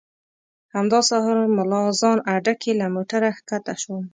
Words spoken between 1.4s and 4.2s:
ملا اذان اډه کې له موټره ښکته شوم.